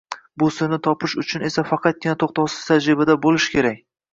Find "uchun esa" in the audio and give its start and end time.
1.25-1.65